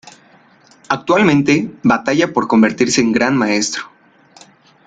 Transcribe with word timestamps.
Actualmente 0.89 1.69
batalla 1.83 2.33
por 2.33 2.47
convertirse 2.47 3.01
en 3.01 3.11
Gran 3.11 3.37
Maestro. 3.37 3.83